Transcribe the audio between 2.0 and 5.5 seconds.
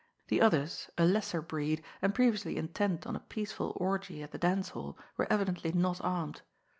and previously intent on a peaceful orgy at the dance hall, were